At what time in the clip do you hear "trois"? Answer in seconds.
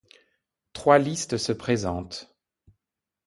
0.73-0.97